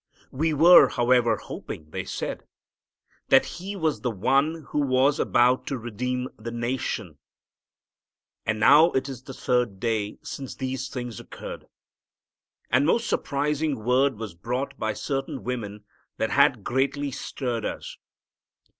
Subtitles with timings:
[0.31, 2.43] "We were, however, hoping," they said,
[3.29, 7.19] "that He was the One who was about to redeem the nation.
[8.43, 11.67] And now it is the third day since these things occurred.
[12.71, 15.83] And most surprising word was brought by certain women
[16.17, 17.95] that has greatly stirred us.